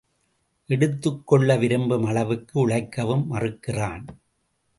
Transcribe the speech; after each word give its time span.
எடுத்துக்கொள்ள 0.69 1.57
விரும்பும் 1.57 2.03
அளவுக்கு 2.03 2.67
உழைக்கவும் 2.67 3.25
மறுக்கிறான். 3.25 4.05